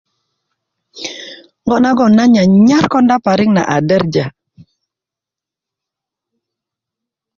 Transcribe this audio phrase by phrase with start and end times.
[1.67, 4.25] ŋo nagon nan nyanyar konda parik na a derja